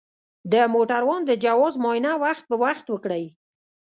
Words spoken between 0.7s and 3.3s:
موټروان د جواز معاینه وخت په وخت وکړئ.